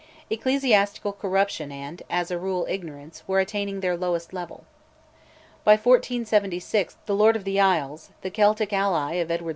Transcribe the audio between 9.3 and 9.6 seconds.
IV.